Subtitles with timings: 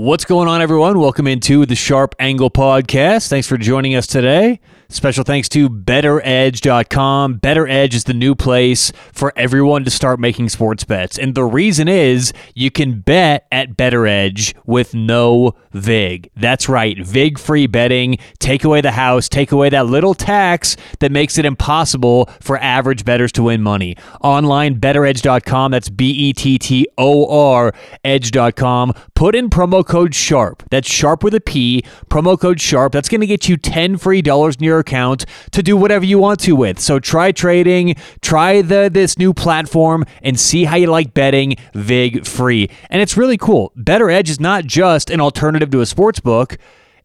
[0.00, 0.98] What's going on, everyone?
[0.98, 3.28] Welcome into the Sharp Angle Podcast.
[3.28, 4.58] Thanks for joining us today.
[4.88, 7.36] Special thanks to BettorEdge.com.
[7.36, 11.16] Bettor Edge is the new place for everyone to start making sports bets.
[11.16, 16.30] And the reason is you can bet at Bettor Edge with no VIG.
[16.34, 18.18] That's right, VIG free betting.
[18.40, 23.04] Take away the house, take away that little tax that makes it impossible for average
[23.04, 23.96] bettors to win money.
[24.22, 25.70] Online, BettorEdge.com.
[25.70, 27.72] That's B E T T O R
[28.02, 28.92] Edge.com.
[29.14, 30.62] Put in promo code SHARP.
[30.70, 31.82] That's SHARP with a P.
[32.08, 32.92] Promo code SHARP.
[32.92, 36.16] That's going to get you 10 free dollars in your account to do whatever you
[36.16, 36.78] want to with.
[36.78, 42.24] So try trading, try the this new platform and see how you like betting VIG
[42.24, 42.70] free.
[42.88, 43.72] And it's really cool.
[43.74, 46.56] Bettor Edge is not just an alternative to a sports book.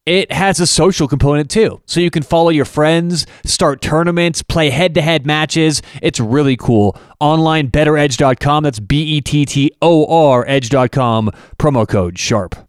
[0.06, 1.82] It has a social component too.
[1.88, 5.82] So you can follow your friends, start tournaments, play head to head matches.
[6.04, 6.96] It's really cool.
[7.20, 8.64] Online, bettoredge.com.
[8.64, 11.32] That's B E T T O R edge.com.
[11.58, 12.65] Promo code SHARP.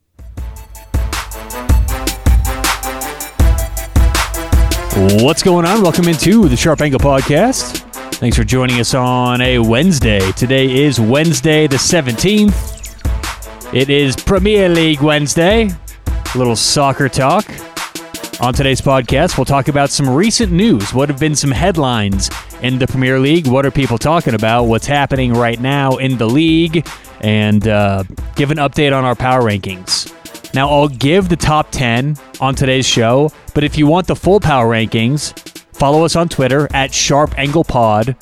[4.97, 5.83] What's going on?
[5.83, 7.81] Welcome into the Sharp Angle Podcast.
[8.15, 10.33] Thanks for joining us on a Wednesday.
[10.33, 13.75] Today is Wednesday, the 17th.
[13.75, 15.69] It is Premier League Wednesday.
[15.69, 17.45] A little soccer talk.
[18.41, 20.95] On today's podcast, we'll talk about some recent news.
[20.95, 22.31] What have been some headlines
[22.63, 23.47] in the Premier League?
[23.49, 24.65] What are people talking about?
[24.65, 26.89] What's happening right now in the league?
[27.21, 30.16] And uh, give an update on our power rankings.
[30.57, 34.41] Now, I'll give the top 10 on today's show, but if you want the full
[34.41, 35.39] power rankings,
[35.75, 38.17] follow us on Twitter at Sharp Angle Pod,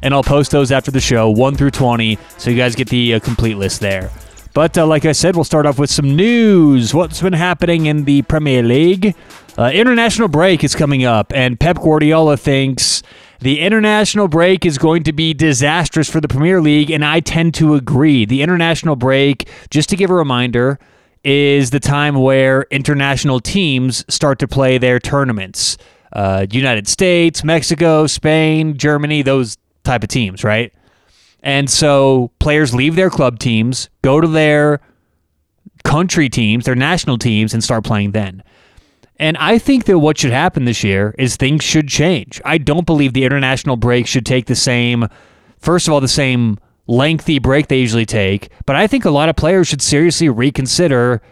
[0.00, 3.14] and I'll post those after the show, 1 through 20, so you guys get the
[3.14, 4.12] uh, complete list there.
[4.54, 6.94] But uh, like I said, we'll start off with some news.
[6.94, 9.16] What's been happening in the Premier League?
[9.58, 13.02] Uh, international break is coming up, and Pep Guardiola thinks
[13.40, 17.54] the international break is going to be disastrous for the Premier League, and I tend
[17.54, 18.24] to agree.
[18.24, 20.78] The international break, just to give a reminder,
[21.24, 25.78] is the time where international teams start to play their tournaments.
[26.12, 30.72] Uh, United States, Mexico, Spain, Germany, those type of teams, right?
[31.42, 34.80] And so players leave their club teams, go to their
[35.84, 38.42] country teams, their national teams, and start playing then.
[39.16, 42.40] And I think that what should happen this year is things should change.
[42.44, 45.08] I don't believe the international break should take the same,
[45.58, 48.50] first of all, the same lengthy break they usually take.
[48.66, 51.22] But I think a lot of players should seriously reconsider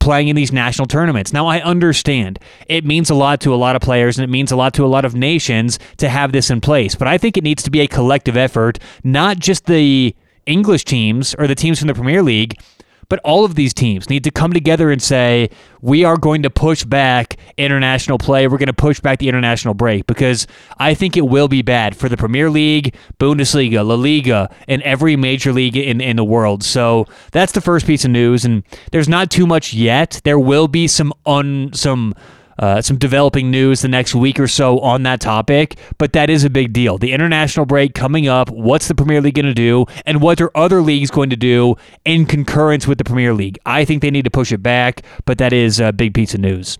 [0.00, 1.32] playing in these national tournaments.
[1.32, 2.38] Now, I understand
[2.68, 4.84] it means a lot to a lot of players and it means a lot to
[4.84, 6.94] a lot of nations to have this in place.
[6.94, 10.14] But I think it needs to be a collective effort, not just the
[10.46, 12.60] English teams or the teams from the Premier League,
[13.08, 15.50] but all of these teams need to come together and say,
[15.80, 18.46] we are going to push back international play.
[18.46, 20.46] We're going to push back the international break because
[20.78, 25.16] I think it will be bad for the Premier League, Bundesliga, La Liga, and every
[25.16, 26.62] major league in, in the world.
[26.62, 28.44] So that's the first piece of news.
[28.44, 28.62] And
[28.92, 30.20] there's not too much yet.
[30.24, 32.14] There will be some un, some
[32.58, 36.44] uh, some developing news the next week or so on that topic, but that is
[36.44, 36.98] a big deal.
[36.98, 38.50] The international break coming up.
[38.50, 41.76] What's the Premier League going to do, and what are other leagues going to do
[42.04, 43.58] in concurrence with the Premier League?
[43.66, 46.40] I think they need to push it back, but that is a big piece of
[46.40, 46.78] news.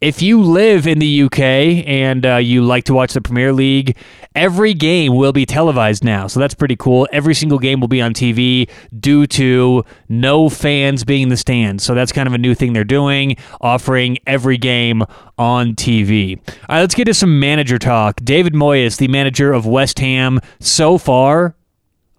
[0.00, 1.38] If you live in the UK
[1.86, 3.98] and uh, you like to watch the Premier League,
[4.34, 6.26] every game will be televised now.
[6.26, 7.06] So that's pretty cool.
[7.12, 11.84] Every single game will be on TV due to no fans being in the stands.
[11.84, 15.02] So that's kind of a new thing they're doing, offering every game
[15.36, 16.38] on TV.
[16.38, 18.20] All right, let's get to some manager talk.
[18.24, 21.56] David Moyes, the manager of West Ham, so far,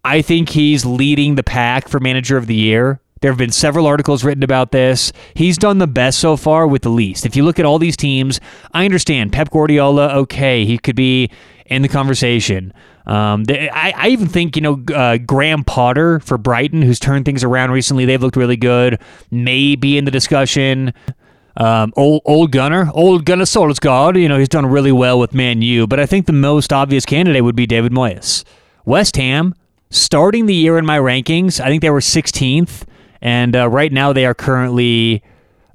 [0.05, 3.01] I think he's leading the pack for manager of the year.
[3.21, 5.13] There have been several articles written about this.
[5.35, 7.23] He's done the best so far with the least.
[7.25, 8.39] If you look at all these teams,
[8.73, 11.29] I understand Pep Guardiola, okay, he could be
[11.67, 12.73] in the conversation.
[13.05, 17.43] Um, I, I, even think, you know, uh, Graham Potter for Brighton, who's turned things
[17.43, 18.99] around recently, they've looked really good,
[19.29, 20.93] may be in the discussion.
[21.57, 25.61] Um, old Ole Gunnar, Ole Gunnar Solskjaer, you know, he's done really well with Man
[25.61, 28.43] U, but I think the most obvious candidate would be David Moyes.
[28.85, 29.53] West Ham,
[29.89, 32.85] starting the year in my rankings, I think they were 16th
[33.21, 35.23] and uh, right now they are currently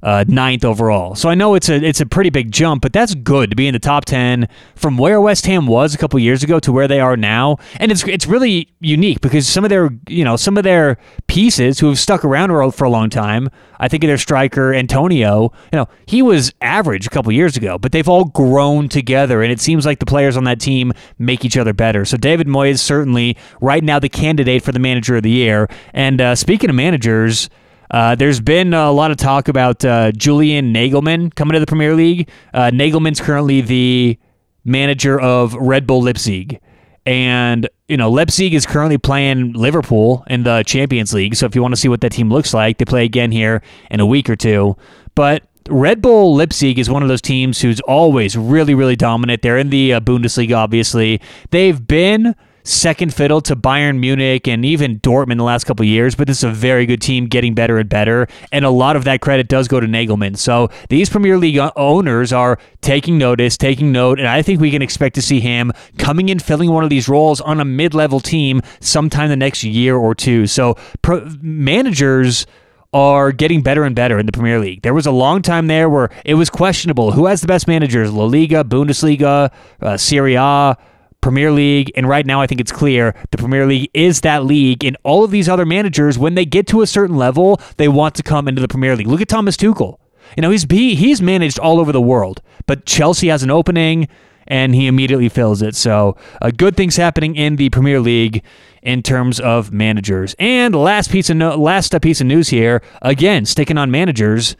[0.03, 1.15] uh, ninth overall.
[1.15, 3.67] So I know it's a it's a pretty big jump, but that's good to be
[3.67, 6.87] in the top ten from where West Ham was a couple years ago to where
[6.87, 10.57] they are now, and it's it's really unique because some of their you know some
[10.57, 10.97] of their
[11.27, 13.49] pieces who have stuck around for a long time.
[13.79, 15.51] I think of their striker Antonio.
[15.71, 19.51] You know he was average a couple years ago, but they've all grown together, and
[19.51, 22.05] it seems like the players on that team make each other better.
[22.05, 25.67] So David Moyes certainly right now the candidate for the manager of the year.
[25.93, 27.49] And uh, speaking of managers.
[27.89, 31.95] Uh, there's been a lot of talk about uh, Julian Nagelsmann coming to the Premier
[31.95, 32.29] League.
[32.53, 34.17] Uh, Nagelsmann's currently the
[34.65, 36.59] manager of Red Bull Leipzig.
[37.05, 41.35] And, you know, Leipzig is currently playing Liverpool in the Champions League.
[41.35, 43.61] So if you want to see what that team looks like, they play again here
[43.89, 44.75] in a week or two.
[45.15, 49.41] But Red Bull Leipzig is one of those teams who's always really, really dominant.
[49.41, 51.21] They're in the uh, Bundesliga, obviously.
[51.51, 52.35] They've been
[52.67, 56.43] second fiddle to Bayern Munich and even Dortmund the last couple years, but this is
[56.43, 58.27] a very good team getting better and better.
[58.51, 60.37] And a lot of that credit does go to Nagelsmann.
[60.37, 64.81] So these Premier League owners are taking notice, taking note, and I think we can
[64.81, 68.19] expect to see him coming in, filling one of these roles on a mid level
[68.19, 70.45] team sometime the next year or two.
[70.45, 72.45] So pro- managers
[72.93, 74.81] are getting better and better in the Premier League.
[74.81, 78.11] There was a long time there where it was questionable who has the best managers
[78.11, 80.77] La Liga, Bundesliga, uh, Serie A.
[81.21, 84.83] Premier League, and right now I think it's clear the Premier League is that league,
[84.83, 88.15] and all of these other managers, when they get to a certain level, they want
[88.15, 89.07] to come into the Premier League.
[89.07, 89.99] Look at Thomas Tuchel.
[90.35, 94.07] You know, he's he, he's managed all over the world, but Chelsea has an opening,
[94.47, 95.75] and he immediately fills it.
[95.75, 98.43] So, uh, good things happening in the Premier League
[98.81, 100.35] in terms of managers.
[100.39, 104.55] And last piece of no, last piece of news here, again sticking on managers,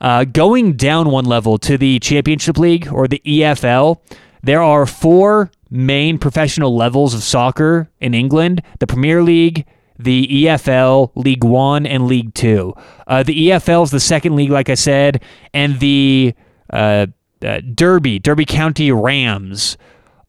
[0.00, 4.00] uh, going down one level to the Championship League or the EFL.
[4.42, 9.66] There are four main professional levels of soccer in England the Premier League,
[9.98, 12.74] the EFL, League One, and League Two.
[13.06, 15.22] Uh, the EFL is the second league, like I said,
[15.52, 16.34] and the
[16.72, 17.06] uh,
[17.44, 19.76] uh, Derby, Derby County Rams,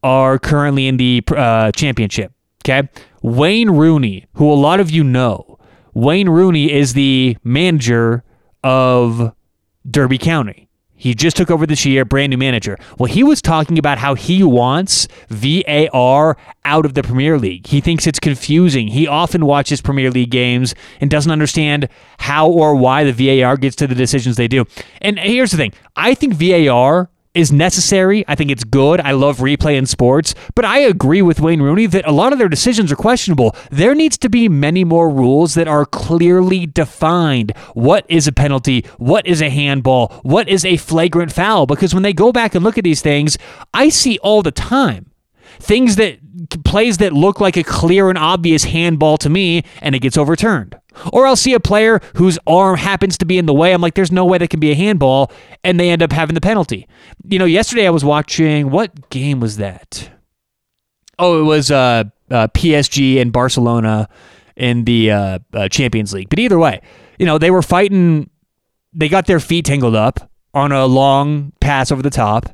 [0.03, 2.33] are currently in the uh, championship.
[2.63, 2.89] Okay.
[3.21, 5.59] Wayne Rooney, who a lot of you know,
[5.93, 8.23] Wayne Rooney is the manager
[8.63, 9.33] of
[9.89, 10.69] Derby County.
[11.01, 12.77] He just took over this year, brand new manager.
[12.99, 17.65] Well, he was talking about how he wants VAR out of the Premier League.
[17.65, 18.89] He thinks it's confusing.
[18.89, 21.89] He often watches Premier League games and doesn't understand
[22.19, 24.65] how or why the VAR gets to the decisions they do.
[25.01, 28.25] And here's the thing I think VAR is necessary.
[28.27, 28.99] I think it's good.
[28.99, 32.39] I love replay in sports, but I agree with Wayne Rooney that a lot of
[32.39, 33.55] their decisions are questionable.
[33.69, 37.55] There needs to be many more rules that are clearly defined.
[37.73, 38.85] What is a penalty?
[38.97, 40.19] What is a handball?
[40.23, 41.65] What is a flagrant foul?
[41.65, 43.37] Because when they go back and look at these things,
[43.73, 45.10] I see all the time
[45.59, 46.19] things that
[46.63, 50.77] plays that look like a clear and obvious handball to me and it gets overturned.
[51.13, 53.73] Or I'll see a player whose arm happens to be in the way.
[53.73, 55.31] I'm like, there's no way that can be a handball,
[55.63, 56.87] and they end up having the penalty.
[57.23, 60.09] You know, yesterday I was watching what game was that?
[61.17, 64.09] Oh, it was uh, uh, PSG and Barcelona
[64.55, 66.29] in the uh, uh, Champions League.
[66.29, 66.81] But either way,
[67.17, 68.29] you know, they were fighting.
[68.93, 72.47] They got their feet tangled up on a long pass over the top.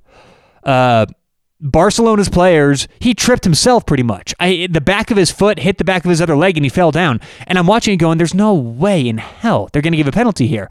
[1.59, 4.33] Barcelona's players, he tripped himself pretty much.
[4.39, 6.69] I, the back of his foot hit the back of his other leg and he
[6.69, 7.19] fell down.
[7.47, 10.11] And I'm watching it going, there's no way in hell they're going to give a
[10.11, 10.69] penalty here.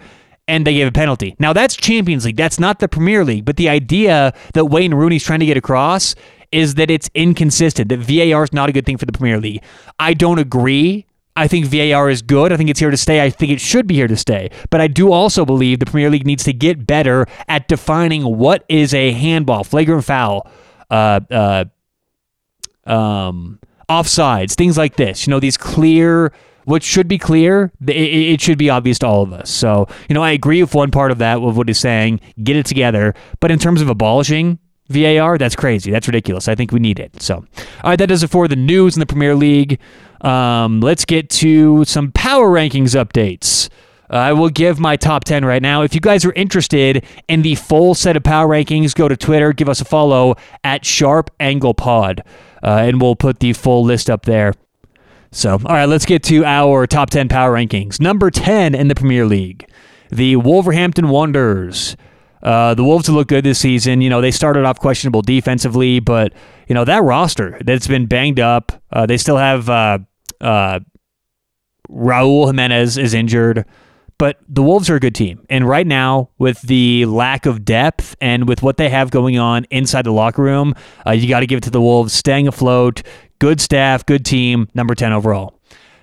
[0.49, 1.35] And they gave a penalty.
[1.41, 2.37] Now, that's Champions League.
[2.37, 3.45] That's not the Premier League.
[3.45, 6.15] But the idea that Wayne Rooney's trying to get across
[6.53, 9.65] is that it's inconsistent, that VAR is not a good thing for the Premier League.
[9.99, 11.05] I don't agree.
[11.35, 12.53] I think VAR is good.
[12.53, 13.23] I think it's here to stay.
[13.25, 14.51] I think it should be here to stay.
[14.71, 18.65] But I do also believe the Premier League needs to get better at defining what
[18.69, 20.49] is a handball, flagrant foul
[20.91, 21.65] uh, uh,
[22.87, 25.27] um, offsides, things like this.
[25.27, 26.33] You know, these clear,
[26.65, 29.51] what should be clear, it, it, should be obvious to all of us.
[29.51, 32.57] So, you know, I agree with one part of that, with what he's saying, get
[32.57, 33.15] it together.
[33.41, 35.91] But in terms of abolishing VAR, that's crazy.
[35.91, 36.49] That's ridiculous.
[36.49, 37.21] I think we need it.
[37.21, 37.45] So, all
[37.85, 39.79] right, that does it for the news in the Premier League.
[40.21, 43.69] Um, let's get to some power rankings updates.
[44.11, 45.83] Uh, I will give my top 10 right now.
[45.83, 49.53] If you guys are interested in the full set of power rankings, go to Twitter,
[49.53, 52.23] give us a follow at Sharp Angle Pod,
[52.63, 54.53] uh, and we'll put the full list up there.
[55.33, 58.01] So, all right, let's get to our top 10 power rankings.
[58.01, 59.69] Number 10 in the Premier League,
[60.11, 61.97] the Wolverhampton Wanderers.
[62.43, 64.01] Uh, the Wolves look good this season.
[64.01, 66.33] You know, they started off questionable defensively, but,
[66.69, 69.99] you know, that roster that's been banged up, uh, they still have uh,
[71.91, 73.65] Raul Jimenez is injured.
[74.19, 75.45] But the Wolves are a good team.
[75.51, 79.67] And right now, with the lack of depth and with what they have going on
[79.71, 80.75] inside the locker room,
[81.07, 83.03] uh, you got to give it to the Wolves staying afloat.
[83.39, 85.57] Good staff, good team, number 10 overall.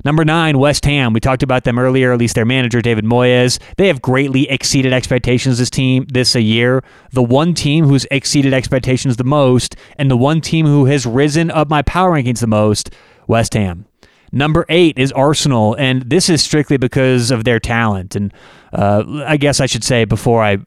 [0.06, 1.14] Number nine, West Ham.
[1.14, 3.58] We talked about them earlier, at least their manager, David Moyes.
[3.78, 6.84] They have greatly exceeded expectations this team this a year.
[7.12, 11.50] The one team who's exceeded expectations the most, and the one team who has risen
[11.50, 12.90] up my power rankings the most,
[13.28, 13.86] West Ham.
[14.34, 18.16] Number eight is Arsenal, and this is strictly because of their talent.
[18.16, 18.34] And
[18.74, 20.58] uh, I guess I should say before I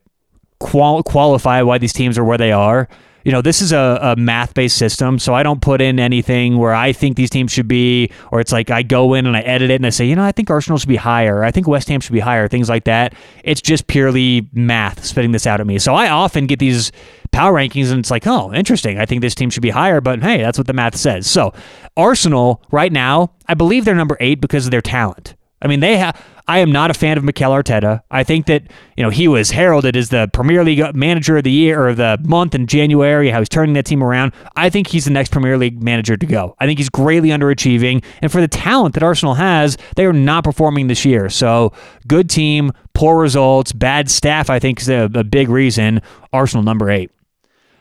[0.59, 2.87] qual- qualify why these teams are where they are.
[3.25, 6.57] You know, this is a, a math based system, so I don't put in anything
[6.57, 9.41] where I think these teams should be, or it's like I go in and I
[9.41, 11.43] edit it and I say, you know, I think Arsenal should be higher.
[11.43, 13.15] I think West Ham should be higher, things like that.
[13.43, 15.77] It's just purely math spitting this out at me.
[15.77, 16.93] So I often get these
[17.37, 18.97] power rankings and it's like, oh, interesting.
[18.97, 21.29] I think this team should be higher, but hey, that's what the math says.
[21.29, 21.53] So,
[21.95, 25.35] Arsenal right now, I believe they're number eight because of their talent.
[25.61, 26.19] I mean, they have.
[26.49, 28.01] I am not a fan of Mikel Arteta.
[28.09, 28.63] I think that
[28.95, 31.93] you know he was heralded as the Premier League uh, manager of the year or
[31.93, 33.29] the month in January.
[33.29, 34.33] How he's turning that team around.
[34.55, 36.55] I think he's the next Premier League manager to go.
[36.59, 40.43] I think he's greatly underachieving, and for the talent that Arsenal has, they are not
[40.43, 41.29] performing this year.
[41.29, 41.73] So
[42.07, 44.49] good team, poor results, bad staff.
[44.49, 46.01] I think is a, a big reason.
[46.31, 47.11] Arsenal number eight.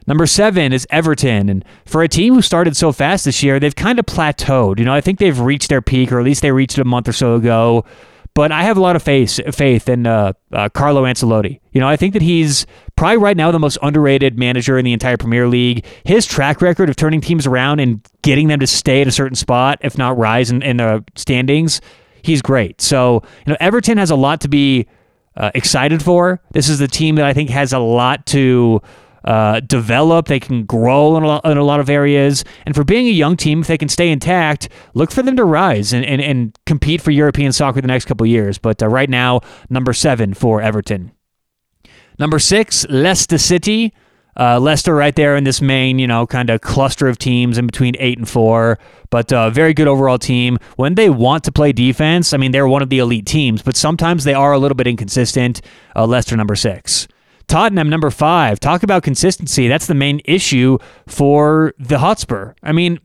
[0.07, 1.49] Number seven is Everton.
[1.49, 4.79] And for a team who started so fast this year, they've kind of plateaued.
[4.79, 6.85] You know, I think they've reached their peak, or at least they reached it a
[6.85, 7.85] month or so ago.
[8.35, 11.59] But I have a lot of faith faith in uh, uh, Carlo Ancelotti.
[11.73, 14.93] You know, I think that he's probably right now the most underrated manager in the
[14.93, 15.87] entire Premier League.
[16.05, 19.37] His track record of turning teams around and getting them to stay at a certain
[19.37, 21.81] spot, if not rise in, in the standings,
[22.21, 22.83] he's great.
[22.83, 24.87] So, you know, Everton has a lot to be
[25.35, 26.43] uh, excited for.
[26.53, 28.83] This is the team that I think has a lot to
[29.27, 30.29] uh, develop.
[30.29, 32.45] They can grow in a, lot, in a lot of areas.
[32.65, 35.45] And for being a young team, if they can stay intact, look for them to
[35.45, 38.59] rise and, and, and compete for European soccer the next couple years.
[38.59, 41.13] But uh, right now, number seven for Everton.
[42.19, 43.93] Number six, Leicester City.
[44.39, 47.67] Uh, Leicester right there in this main, you know, kind of cluster of teams in
[47.67, 48.79] between eight and four,
[49.09, 50.59] but uh, very good overall team.
[50.77, 53.77] When they want to play defense, I mean, they're one of the elite teams, but
[53.77, 55.63] sometimes they are a little bit inconsistent.
[55.95, 57.09] Uh, Leicester number six.
[57.49, 58.59] Tottenham, number five.
[58.59, 59.69] Talk about consistency.
[59.69, 62.55] That's the main issue for the Hotspur.
[62.63, 62.99] I mean,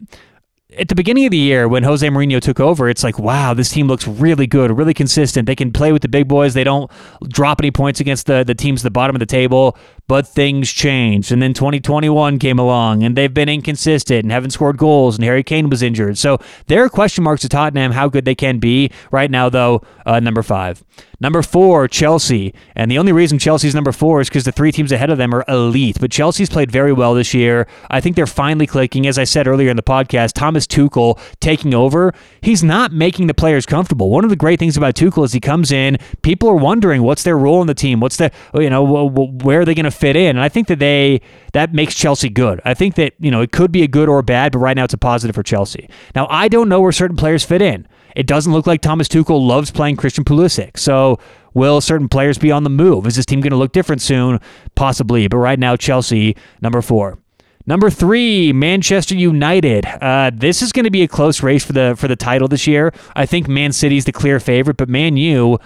[0.77, 3.69] at the beginning of the year when Jose Mourinho took over, it's like, wow, this
[3.69, 5.45] team looks really good, really consistent.
[5.45, 6.53] They can play with the big boys.
[6.53, 6.89] They don't
[7.27, 9.77] drop any points against the, the teams at the bottom of the table,
[10.11, 11.31] but things changed.
[11.31, 15.41] And then 2021 came along and they've been inconsistent and haven't scored goals, and Harry
[15.41, 16.17] Kane was injured.
[16.17, 16.37] So
[16.67, 18.91] there are question marks to Tottenham how good they can be.
[19.09, 20.83] Right now, though, uh, number five.
[21.21, 22.53] Number four, Chelsea.
[22.75, 25.35] And the only reason Chelsea's number four is because the three teams ahead of them
[25.35, 25.97] are elite.
[25.99, 27.67] But Chelsea's played very well this year.
[27.91, 29.05] I think they're finally clicking.
[29.05, 33.35] As I said earlier in the podcast, Thomas Tuchel taking over, he's not making the
[33.35, 34.09] players comfortable.
[34.09, 37.21] One of the great things about Tuchel is he comes in, people are wondering what's
[37.21, 40.17] their role in the team, what's the, you know, where are they going to fit
[40.17, 40.31] in?
[40.35, 41.21] And I think that they,
[41.53, 42.59] that makes Chelsea good.
[42.65, 44.75] I think that, you know, it could be a good or a bad, but right
[44.75, 45.89] now it's a positive for Chelsea.
[46.15, 47.87] Now, I don't know where certain players fit in.
[48.15, 50.77] It doesn't look like Thomas Tuchel loves playing Christian Pulisic.
[50.77, 51.17] So
[51.53, 53.07] will certain players be on the move?
[53.07, 54.39] Is this team going to look different soon?
[54.75, 55.29] Possibly.
[55.29, 57.19] But right now, Chelsea, number four.
[57.67, 59.85] Number three, Manchester United.
[59.85, 62.65] Uh, this is going to be a close race for the for the title this
[62.65, 62.91] year.
[63.15, 65.59] I think Man City's the clear favorite, but Man U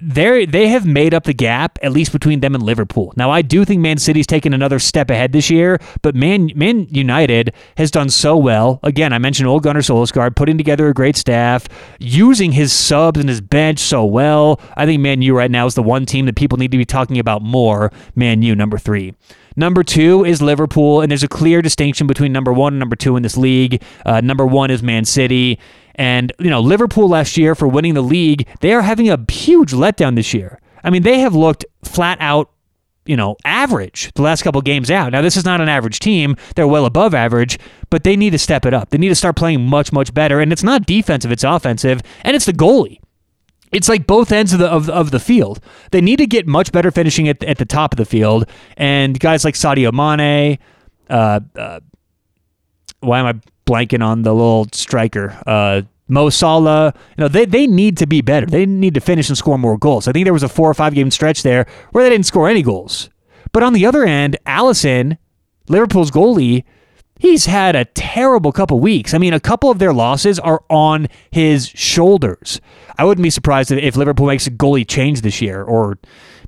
[0.00, 3.12] they they have made up the gap at least between them and Liverpool.
[3.16, 6.86] Now I do think Man City's taken another step ahead this year, but Man Man
[6.90, 8.80] United has done so well.
[8.82, 11.66] Again, I mentioned Ole Gunnar Solskjaer putting together a great staff,
[11.98, 14.60] using his subs and his bench so well.
[14.76, 16.84] I think Man U right now is the one team that people need to be
[16.84, 17.92] talking about more.
[18.14, 19.14] Man U number three.
[19.56, 23.16] Number two is Liverpool, and there's a clear distinction between number one and number two
[23.16, 23.82] in this league.
[24.06, 25.58] Uh, number one is Man City.
[26.00, 29.72] And, you know, Liverpool last year for winning the league, they are having a huge
[29.72, 30.58] letdown this year.
[30.82, 32.50] I mean, they have looked flat out,
[33.04, 35.12] you know, average the last couple games out.
[35.12, 36.36] Now, this is not an average team.
[36.56, 37.58] They're well above average,
[37.90, 38.88] but they need to step it up.
[38.88, 40.40] They need to start playing much, much better.
[40.40, 42.98] And it's not defensive, it's offensive, and it's the goalie.
[43.70, 45.60] It's like both ends of the of, of the field.
[45.90, 48.48] They need to get much better finishing at, at the top of the field.
[48.78, 50.58] And guys like Sadio Mane,
[51.10, 51.80] uh, uh,
[53.00, 53.34] why am I
[53.70, 55.38] blanking on the little striker.
[55.46, 58.44] Uh, Mo Salah, you know, they, they need to be better.
[58.44, 60.08] They need to finish and score more goals.
[60.08, 62.48] I think there was a four or five game stretch there where they didn't score
[62.48, 63.10] any goals.
[63.52, 65.18] But on the other end, Alisson,
[65.68, 66.64] Liverpool's goalie,
[67.20, 69.14] he's had a terrible couple weeks.
[69.14, 72.60] I mean, a couple of their losses are on his shoulders.
[72.98, 75.98] I wouldn't be surprised if Liverpool makes a goalie change this year or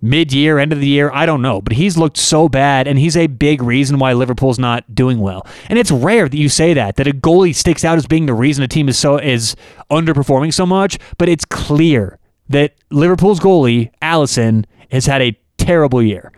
[0.03, 1.11] mid year, end of the year.
[1.15, 1.63] I don't know.
[1.63, 5.47] But he's looked so bad, and he's a big reason why Liverpool's not doing well.
[5.69, 8.35] And it's rare that you say that, that a goalie sticks out as being the
[8.35, 9.57] reason a team is so is
[9.91, 12.19] underperforming so much, but it's clear
[12.49, 16.33] that Liverpool's goalie, Alisson, has had a terrible year.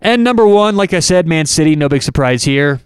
[0.00, 2.80] And number one, like I said, Man City, no big surprise here.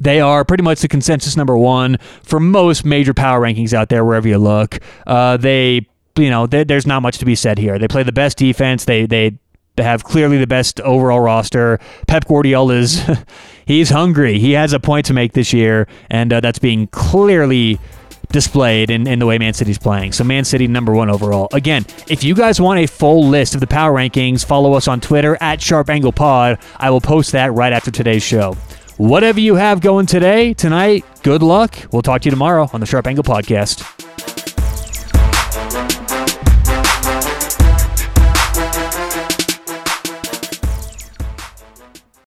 [0.00, 4.04] They are pretty much the consensus number one for most major power rankings out there,
[4.04, 4.78] wherever you look.
[5.06, 5.88] Uh, they
[6.18, 7.78] you know, there's not much to be said here.
[7.78, 8.84] They play the best defense.
[8.84, 9.38] They they
[9.78, 11.78] have clearly the best overall roster.
[12.06, 13.00] Pep Guardiola is
[13.66, 14.38] he's hungry.
[14.38, 17.78] He has a point to make this year, and uh, that's being clearly
[18.30, 20.12] displayed in, in the way Man City's playing.
[20.12, 21.48] So Man City number one overall.
[21.52, 25.00] Again, if you guys want a full list of the power rankings, follow us on
[25.00, 26.58] Twitter at Sharp Angle Pod.
[26.76, 28.54] I will post that right after today's show.
[28.96, 31.78] Whatever you have going today, tonight, good luck.
[31.92, 34.07] We'll talk to you tomorrow on the Sharp Angle Podcast.